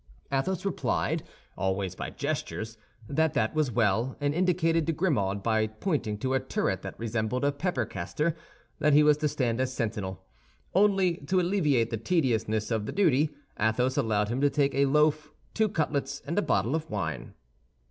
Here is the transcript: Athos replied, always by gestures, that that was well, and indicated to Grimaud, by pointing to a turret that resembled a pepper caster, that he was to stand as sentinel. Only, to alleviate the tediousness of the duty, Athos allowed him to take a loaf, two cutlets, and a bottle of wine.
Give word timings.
Athos 0.31 0.65
replied, 0.65 1.21
always 1.55 1.93
by 1.93 2.09
gestures, 2.09 2.75
that 3.07 3.35
that 3.35 3.53
was 3.53 3.69
well, 3.71 4.17
and 4.19 4.33
indicated 4.33 4.87
to 4.87 4.91
Grimaud, 4.93 5.43
by 5.43 5.67
pointing 5.67 6.17
to 6.17 6.33
a 6.33 6.39
turret 6.39 6.81
that 6.81 6.97
resembled 6.97 7.45
a 7.45 7.51
pepper 7.51 7.85
caster, 7.85 8.35
that 8.79 8.93
he 8.93 9.03
was 9.03 9.17
to 9.17 9.27
stand 9.27 9.61
as 9.61 9.71
sentinel. 9.71 10.25
Only, 10.73 11.17
to 11.27 11.39
alleviate 11.39 11.91
the 11.91 11.97
tediousness 11.97 12.71
of 12.71 12.87
the 12.87 12.91
duty, 12.91 13.29
Athos 13.59 13.95
allowed 13.95 14.29
him 14.29 14.41
to 14.41 14.49
take 14.49 14.73
a 14.73 14.85
loaf, 14.87 15.31
two 15.53 15.69
cutlets, 15.69 16.23
and 16.25 16.35
a 16.39 16.41
bottle 16.41 16.73
of 16.73 16.89
wine. 16.89 17.35